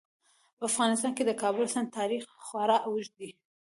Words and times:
په 0.57 0.63
افغانستان 0.69 1.11
کې 1.17 1.23
د 1.25 1.31
کابل 1.41 1.65
سیند 1.73 1.89
تاریخ 1.99 2.23
خورا 2.45 2.77
اوږد 2.87 3.13
دی. 3.19 3.29